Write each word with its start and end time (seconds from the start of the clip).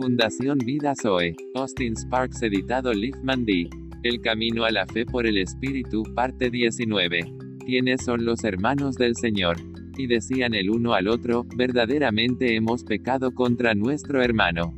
Fundación 0.00 0.56
Vida 0.64 0.94
Zoe. 0.94 1.36
Austin 1.54 1.94
Sparks 1.94 2.40
editado 2.40 2.90
Liefman 2.94 3.44
D. 3.44 3.68
El 4.02 4.22
camino 4.22 4.64
a 4.64 4.70
la 4.70 4.86
fe 4.86 5.04
por 5.04 5.26
el 5.26 5.36
Espíritu, 5.36 6.04
parte 6.14 6.48
19. 6.48 7.20
¿Quiénes 7.66 8.02
son 8.02 8.24
los 8.24 8.42
hermanos 8.44 8.94
del 8.94 9.14
Señor? 9.14 9.58
Y 9.98 10.06
decían 10.06 10.54
el 10.54 10.70
uno 10.70 10.94
al 10.94 11.06
otro, 11.06 11.44
verdaderamente 11.54 12.56
hemos 12.56 12.82
pecado 12.82 13.34
contra 13.34 13.74
nuestro 13.74 14.22
hermano. 14.22 14.74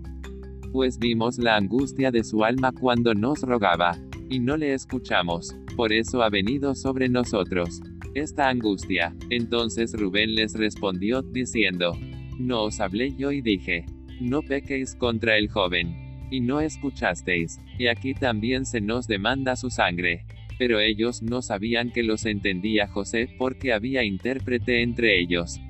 Pues 0.73 0.99
vimos 0.99 1.39
la 1.39 1.55
angustia 1.55 2.11
de 2.11 2.25
su 2.25 2.43
alma 2.43 2.73
cuando 2.73 3.15
nos 3.15 3.43
rogaba, 3.43 3.97
y 4.29 4.41
no 4.41 4.57
le 4.57 4.75
escuchamos, 4.75 5.55
por 5.77 5.93
eso 5.93 6.25
ha 6.25 6.31
venido 6.31 6.75
sobre 6.75 7.09
nosotros 7.09 7.81
esta 8.15 8.49
angustia. 8.49 9.15
Entonces 9.31 9.93
Rubén 9.93 10.35
les 10.35 10.55
respondió, 10.55 11.23
diciendo, 11.23 11.97
No 12.41 12.65
os 12.65 12.81
hablé 12.81 13.15
yo 13.15 13.31
y 13.31 13.41
dije, 13.41 13.87
No 14.21 14.43
pequéis 14.43 14.95
contra 14.95 15.37
el 15.37 15.49
joven. 15.49 16.29
Y 16.31 16.41
no 16.41 16.61
escuchasteis, 16.61 17.61
y 17.79 17.89
aquí 17.89 18.15
también 18.15 18.65
se 18.65 18.81
nos 18.81 19.07
demanda 19.07 19.55
su 19.57 19.69
sangre. 19.69 20.25
Pero 20.59 20.81
ellos 20.81 21.23
no 21.23 21.43
sabían 21.43 21.91
que 21.91 22.03
los 22.03 22.25
entendía 22.25 22.89
José, 22.89 23.29
porque 23.39 23.73
había 23.73 24.05
intérprete 24.05 24.83
entre 24.83 25.21
ellos. 25.21 25.61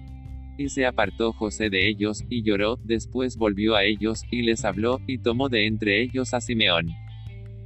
Y 0.58 0.68
se 0.68 0.86
apartó 0.86 1.32
José 1.32 1.70
de 1.70 1.88
ellos, 1.88 2.24
y 2.28 2.42
lloró, 2.42 2.78
después 2.84 3.36
volvió 3.36 3.74
a 3.74 3.84
ellos, 3.84 4.22
y 4.30 4.42
les 4.42 4.64
habló, 4.64 5.00
y 5.06 5.18
tomó 5.18 5.48
de 5.48 5.66
entre 5.66 6.02
ellos 6.02 6.34
a 6.34 6.40
Simeón. 6.40 6.90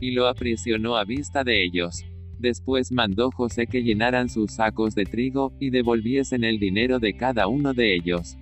Y 0.01 0.13
lo 0.13 0.29
aprisionó 0.29 0.97
a 0.97 1.05
vista 1.05 1.43
de 1.43 1.65
ellos. 1.65 2.05
Después 2.39 2.93
mandó 2.93 3.31
José 3.31 3.67
que 3.67 3.83
llenaran 3.83 4.29
sus 4.29 4.53
sacos 4.53 4.95
de 4.95 5.05
trigo, 5.05 5.53
y 5.59 5.71
devolviesen 5.71 6.45
el 6.45 6.59
dinero 6.59 6.99
de 6.99 7.15
cada 7.15 7.49
uno 7.49 7.75
de 7.75 7.95
ellos, 7.95 8.39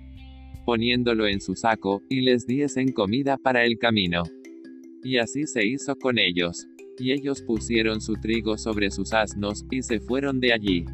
poniéndolo 0.65 1.27
en 1.27 1.39
su 1.39 1.55
saco, 1.55 2.01
y 2.09 2.21
les 2.21 2.45
diesen 2.45 2.91
comida 2.91 3.37
para 3.37 3.63
el 3.63 3.77
camino. 3.77 4.23
Y 5.03 5.17
así 5.17 5.45
se 5.45 5.65
hizo 5.65 5.95
con 5.95 6.17
ellos. 6.17 6.67
Y 6.97 7.11
ellos 7.11 7.41
pusieron 7.41 8.01
su 8.01 8.13
trigo 8.13 8.57
sobre 8.57 8.89
sus 8.89 9.13
asnos, 9.13 9.65
y 9.69 9.83
se 9.83 9.99
fueron 9.99 10.39
de 10.39 10.53
allí. 10.53 10.85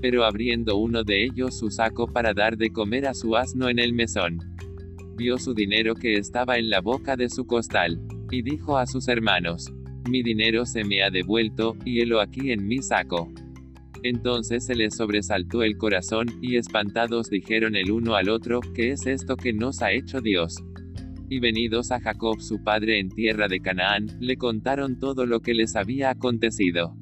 Pero 0.00 0.24
abriendo 0.24 0.76
uno 0.76 1.04
de 1.04 1.24
ellos 1.24 1.58
su 1.58 1.70
saco 1.70 2.06
para 2.06 2.32
dar 2.32 2.56
de 2.56 2.70
comer 2.70 3.06
a 3.06 3.14
su 3.14 3.36
asno 3.36 3.68
en 3.68 3.78
el 3.78 3.92
mesón, 3.92 4.38
vio 5.16 5.38
su 5.38 5.54
dinero 5.54 5.94
que 5.94 6.14
estaba 6.14 6.58
en 6.58 6.70
la 6.70 6.80
boca 6.80 7.16
de 7.16 7.28
su 7.28 7.46
costal, 7.46 8.00
y 8.30 8.42
dijo 8.42 8.78
a 8.78 8.86
sus 8.86 9.08
hermanos, 9.08 9.70
mi 10.08 10.22
dinero 10.22 10.64
se 10.66 10.84
me 10.84 11.02
ha 11.02 11.10
devuelto, 11.10 11.76
y 11.84 12.00
helo 12.00 12.20
aquí 12.20 12.50
en 12.50 12.66
mi 12.66 12.78
saco. 12.82 13.30
Entonces 14.04 14.66
se 14.66 14.74
les 14.74 14.96
sobresaltó 14.96 15.62
el 15.62 15.76
corazón, 15.76 16.26
y 16.40 16.56
espantados 16.56 17.30
dijeron 17.30 17.76
el 17.76 17.90
uno 17.90 18.14
al 18.16 18.28
otro, 18.28 18.60
¿qué 18.74 18.90
es 18.90 19.06
esto 19.06 19.36
que 19.36 19.52
nos 19.52 19.80
ha 19.82 19.92
hecho 19.92 20.20
Dios? 20.20 20.56
Y 21.28 21.38
venidos 21.38 21.92
a 21.92 22.00
Jacob 22.00 22.40
su 22.40 22.62
padre 22.62 22.98
en 22.98 23.08
tierra 23.08 23.46
de 23.48 23.60
Canaán, 23.60 24.06
le 24.20 24.36
contaron 24.36 24.98
todo 24.98 25.24
lo 25.24 25.40
que 25.40 25.54
les 25.54 25.76
había 25.76 26.10
acontecido. 26.10 26.96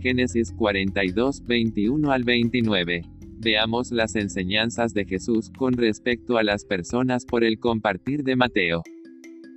Génesis 0.00 0.52
42, 0.52 1.44
21 1.46 2.10
al 2.10 2.24
29. 2.24 3.02
Veamos 3.38 3.92
las 3.92 4.16
enseñanzas 4.16 4.94
de 4.94 5.04
Jesús 5.04 5.50
con 5.56 5.74
respecto 5.74 6.38
a 6.38 6.42
las 6.42 6.64
personas 6.64 7.24
por 7.24 7.44
el 7.44 7.58
compartir 7.58 8.24
de 8.24 8.36
Mateo. 8.36 8.82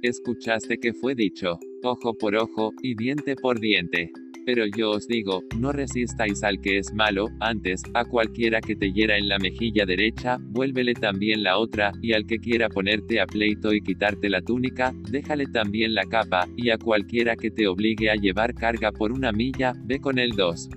Escuchaste 0.01 0.77
que 0.77 0.93
fue 0.93 1.15
dicho, 1.15 1.57
ojo 1.83 2.13
por 2.15 2.35
ojo, 2.35 2.73
y 2.83 2.95
diente 2.95 3.35
por 3.35 3.59
diente. 3.59 4.11
Pero 4.45 4.67
yo 4.67 4.91
os 4.91 5.07
digo, 5.07 5.43
no 5.57 5.71
resistáis 5.71 6.43
al 6.43 6.61
que 6.61 6.77
es 6.77 6.93
malo, 6.93 7.29
antes, 7.39 7.81
a 7.95 8.05
cualquiera 8.05 8.61
que 8.61 8.75
te 8.75 8.91
hiera 8.91 9.17
en 9.17 9.27
la 9.27 9.39
mejilla 9.39 9.87
derecha, 9.87 10.37
vuélvele 10.39 10.93
también 10.93 11.41
la 11.41 11.57
otra, 11.57 11.91
y 11.99 12.13
al 12.13 12.27
que 12.27 12.37
quiera 12.37 12.69
ponerte 12.69 13.19
a 13.19 13.25
pleito 13.25 13.73
y 13.73 13.81
quitarte 13.81 14.29
la 14.29 14.41
túnica, 14.41 14.93
déjale 15.09 15.47
también 15.47 15.95
la 15.95 16.05
capa, 16.05 16.47
y 16.55 16.69
a 16.69 16.77
cualquiera 16.77 17.35
que 17.35 17.49
te 17.49 17.67
obligue 17.67 18.11
a 18.11 18.15
llevar 18.15 18.53
carga 18.53 18.91
por 18.91 19.11
una 19.11 19.31
milla, 19.31 19.73
ve 19.83 19.99
con 19.99 20.19
el 20.19 20.31
dos. 20.31 20.69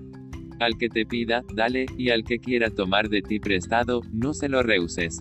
Al 0.60 0.78
que 0.78 0.88
te 0.88 1.04
pida, 1.04 1.44
dale, 1.54 1.84
y 1.98 2.08
al 2.08 2.24
que 2.24 2.38
quiera 2.38 2.70
tomar 2.70 3.10
de 3.10 3.20
ti 3.20 3.38
prestado, 3.38 4.00
no 4.12 4.32
se 4.32 4.48
lo 4.48 4.62
rehuses. 4.62 5.18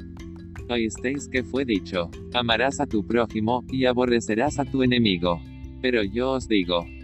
Oísteis 0.69 1.27
que 1.27 1.43
fue 1.43 1.65
dicho, 1.65 2.09
amarás 2.33 2.79
a 2.79 2.87
tu 2.87 3.05
prójimo, 3.05 3.65
y 3.69 3.85
aborrecerás 3.85 4.57
a 4.57 4.63
tu 4.63 4.83
enemigo. 4.83 5.41
Pero 5.81 6.03
yo 6.03 6.31
os 6.31 6.47
digo, 6.47 6.85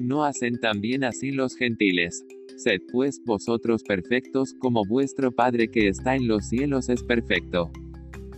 ¿No 0.00 0.24
hacen 0.24 0.58
también 0.58 1.04
así 1.04 1.30
los 1.30 1.54
gentiles? 1.54 2.24
Sed 2.56 2.80
pues 2.90 3.20
vosotros 3.26 3.82
perfectos, 3.82 4.54
como 4.58 4.82
vuestro 4.86 5.30
Padre 5.30 5.68
que 5.68 5.88
está 5.88 6.16
en 6.16 6.26
los 6.26 6.48
cielos 6.48 6.88
es 6.88 7.02
perfecto. 7.02 7.70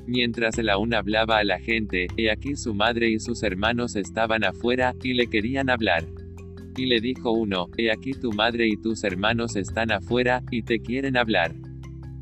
Mientras 0.09 0.59
él 0.59 0.71
aún 0.71 0.93
hablaba 0.93 1.39
a 1.39 1.45
la 1.45 1.61
gente, 1.61 2.09
he 2.17 2.33
aquí 2.33 2.57
su 2.57 2.75
madre 2.75 3.11
y 3.11 3.21
sus 3.21 3.45
hermanos 3.45 3.95
estaban 3.95 4.43
afuera, 4.43 4.97
y 5.05 5.15
le 5.15 5.29
querían 5.29 5.71
hablar. 5.71 6.05
Y 6.77 6.87
le 6.87 7.01
dijo 7.01 7.31
uno, 7.31 7.69
he 7.79 7.93
aquí 7.93 8.11
tu 8.11 8.33
madre 8.33 8.67
y 8.67 8.77
tus 8.77 9.05
hermanos 9.05 9.55
están 9.55 9.93
afuera, 9.93 10.43
y 10.51 10.63
te 10.63 10.81
quieren 10.81 11.17
hablar. 11.17 11.55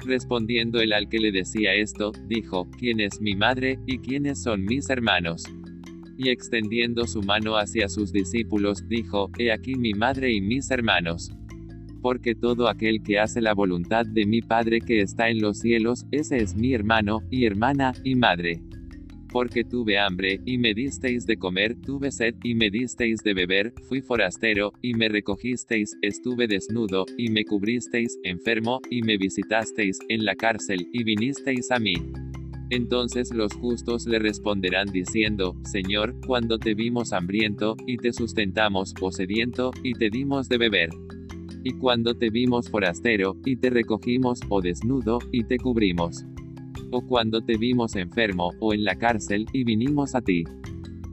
Respondiendo 0.05 0.83
el 0.83 0.93
al 0.93 1.09
que 1.09 1.19
le 1.19 1.33
decía 1.33 1.73
esto, 1.73 2.13
dijo, 2.29 2.69
¿quién 2.79 3.01
es 3.01 3.23
mi 3.23 3.37
madre, 3.37 3.79
y 3.87 4.01
quiénes 4.01 4.43
son 4.43 4.67
mis 4.67 4.91
hermanos? 4.91 5.45
Y 6.23 6.29
extendiendo 6.29 7.07
su 7.07 7.23
mano 7.23 7.57
hacia 7.57 7.89
sus 7.89 8.13
discípulos, 8.13 8.87
dijo, 8.87 9.31
He 9.39 9.51
aquí 9.51 9.75
mi 9.75 9.95
madre 9.95 10.31
y 10.31 10.43
mis 10.43 10.71
hermanos. 10.71 11.31
Porque 12.03 12.35
todo 12.35 12.69
aquel 12.69 13.03
que 13.03 13.19
hace 13.19 13.41
la 13.41 13.55
voluntad 13.55 14.05
de 14.05 14.27
mi 14.27 14.43
Padre 14.43 14.83
que 14.83 15.01
está 15.01 15.31
en 15.31 15.41
los 15.41 15.61
cielos, 15.61 16.05
ese 16.11 16.37
es 16.37 16.55
mi 16.55 16.75
hermano, 16.75 17.21
y 17.31 17.47
hermana, 17.47 17.95
y 18.05 18.17
madre 18.17 18.61
porque 19.33 19.65
tuve 19.65 19.99
hambre, 19.99 20.41
y 20.45 20.59
me 20.59 20.75
disteis 20.75 21.25
de 21.25 21.37
comer, 21.37 21.77
tuve 21.81 22.11
sed, 22.11 22.35
y 22.43 22.55
me 22.55 22.69
disteis 22.71 23.21
de 23.23 23.33
beber, 23.33 23.73
fui 23.89 24.01
forastero, 24.01 24.73
y 24.83 24.95
me 24.95 25.09
recogisteis, 25.09 25.97
estuve 26.03 26.49
desnudo, 26.49 27.07
y 27.17 27.31
me 27.31 27.45
cubristeis, 27.45 28.19
enfermo, 28.25 28.81
y 28.91 29.03
me 29.03 29.17
visitasteis, 29.17 29.99
en 30.09 30.25
la 30.25 30.35
cárcel, 30.35 30.89
y 30.93 31.05
vinisteis 31.05 31.71
a 31.71 31.79
mí. 31.79 31.95
Entonces 32.71 33.35
los 33.35 33.53
justos 33.55 34.07
le 34.07 34.19
responderán 34.19 34.91
diciendo, 34.93 35.57
Señor, 35.65 36.15
cuando 36.27 36.59
te 36.59 36.75
vimos 36.75 37.13
hambriento, 37.13 37.77
y 37.87 37.97
te 37.97 38.13
sustentamos, 38.13 38.95
o 39.01 39.11
sediento, 39.11 39.73
y 39.83 39.95
te 39.95 40.09
dimos 40.11 40.49
de 40.49 40.59
beber. 40.59 40.91
Y 41.63 41.73
cuando 41.73 42.15
te 42.15 42.31
vimos 42.31 42.71
forastero, 42.71 43.37
y 43.45 43.57
te 43.57 43.71
recogimos, 43.71 44.41
o 44.49 44.61
desnudo, 44.61 45.19
y 45.33 45.45
te 45.45 45.59
cubrimos 45.59 46.25
o 46.91 47.07
cuando 47.07 47.41
te 47.41 47.57
vimos 47.57 47.97
enfermo, 47.97 48.53
o 48.59 48.75
en 48.75 48.85
la 48.85 48.97
cárcel, 48.97 49.47
y 49.53 49.65
vinimos 49.65 50.15
a 50.15 50.21
ti. 50.21 50.45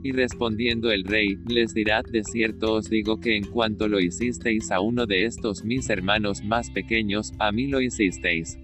Y 0.02 0.12
respondiendo 0.12 0.90
el 0.90 1.04
rey, 1.04 1.38
les 1.48 1.74
dirá, 1.74 2.02
de 2.02 2.22
cierto 2.24 2.74
os 2.74 2.88
digo 2.88 3.18
que 3.18 3.36
en 3.36 3.44
cuanto 3.44 3.88
lo 3.88 4.00
hicisteis 4.00 4.70
a 4.70 4.80
uno 4.80 5.06
de 5.06 5.24
estos 5.24 5.64
mis 5.64 5.88
hermanos 5.90 6.44
más 6.44 6.70
pequeños, 6.70 7.32
a 7.38 7.50
mí 7.52 7.66
lo 7.66 7.80
hicisteis. 7.80 8.58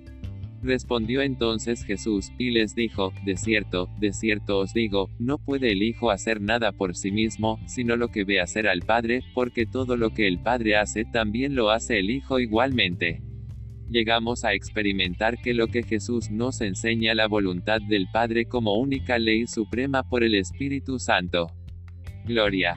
Respondió 0.65 1.21
entonces 1.21 1.85
Jesús, 1.85 2.33
y 2.39 2.51
les 2.51 2.75
dijo, 2.75 3.13
De 3.27 3.37
cierto, 3.37 3.91
de 4.01 4.15
cierto 4.15 4.61
os 4.61 4.73
digo, 4.73 5.11
no 5.19 5.37
puede 5.37 5.73
el 5.73 5.83
Hijo 5.83 6.11
hacer 6.11 6.41
nada 6.41 6.73
por 6.73 6.97
sí 6.97 7.13
mismo, 7.13 7.61
sino 7.67 7.97
lo 7.97 8.09
que 8.09 8.25
ve 8.25 8.41
hacer 8.41 8.67
al 8.67 8.81
Padre, 8.81 9.21
porque 9.35 9.67
todo 9.67 9.99
lo 9.99 10.11
que 10.11 10.27
el 10.27 10.39
Padre 10.39 10.77
hace 10.77 11.05
también 11.05 11.55
lo 11.55 11.71
hace 11.71 11.99
el 11.99 12.09
Hijo 12.09 12.41
igualmente 12.41 13.21
llegamos 13.91 14.45
a 14.45 14.55
experimentar 14.55 15.39
que 15.39 15.55
lo 15.55 15.69
que 15.69 15.83
Jesús 15.83 16.31
nos 16.31 16.61
enseña 16.63 17.15
la 17.15 17.29
voluntad 17.29 17.81
del 17.81 18.09
Padre 18.11 18.47
como 18.47 18.75
única 18.75 19.19
ley 19.19 19.47
suprema 19.47 20.03
por 20.03 20.25
el 20.25 20.35
Espíritu 20.35 20.99
Santo. 20.99 21.49
Gloria. 22.25 22.77